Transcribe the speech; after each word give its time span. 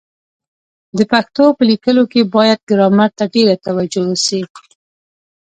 د 0.97 0.99
پښتو 1.11 1.43
په 1.57 1.63
لیکلو 1.69 2.03
کي 2.11 2.21
بايد 2.35 2.59
ګرامر 2.69 3.09
ته 3.17 3.25
ډېره 3.33 3.55
توجه 3.65 4.01
وسي. 4.09 4.41